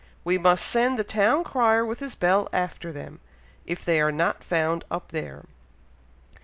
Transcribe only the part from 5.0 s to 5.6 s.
there!"